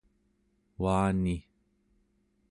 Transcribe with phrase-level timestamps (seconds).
[0.83, 1.35] uani